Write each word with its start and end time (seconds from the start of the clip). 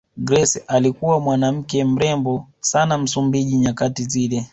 Grace 0.17 0.63
alikuwa 0.67 1.19
mwanawake 1.19 1.83
mrembo 1.83 2.47
sana 2.59 2.97
Msumbiji 2.97 3.57
nyakati 3.57 4.03
zile 4.03 4.47